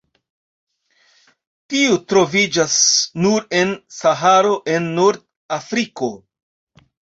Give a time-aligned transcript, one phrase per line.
[1.73, 2.79] Tiu troviĝas
[3.27, 6.13] nur en Saharo en Nord-Afriko.